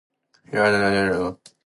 [0.51, 0.89] 一二三跳！
[0.89, 1.37] 跳进染缸！